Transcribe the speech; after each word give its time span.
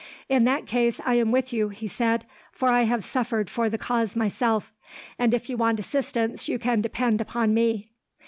"'In 0.29 0.45
that 0.45 0.65
case, 0.65 0.99
I 1.05 1.13
am 1.19 1.29
with 1.29 1.53
you,' 1.53 1.69
he 1.69 1.87
said, 1.87 2.25
'for 2.51 2.67
I 2.69 2.85
have 2.85 3.03
suffered 3.03 3.51
for 3.51 3.69
the 3.69 3.77
cause 3.77 4.15
myself; 4.15 4.73
and 5.19 5.31
if 5.31 5.47
you 5.47 5.57
want 5.57 5.79
assistance, 5.79 6.49
you 6.49 6.57
can 6.57 6.81
depend 6.81 7.21
upon 7.21 7.53
me.' 7.53 7.91